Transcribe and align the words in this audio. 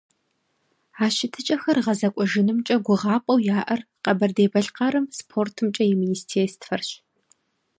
А 1.03 1.05
щытыкӀэхэр 1.15 1.77
гъэзэкӀуэжынымкӀэ 1.85 2.75
гугъапӀэу 2.85 3.43
яӀэр 3.57 3.81
Къэбэрдей-Балъкъэрым 4.03 5.05
СпортымкӀэ 5.17 5.83
и 5.91 5.93
министерствэрщ. 6.01 6.89